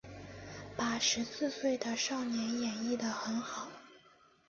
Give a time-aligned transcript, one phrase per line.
[0.75, 3.67] 把十四岁的少年演绎的很好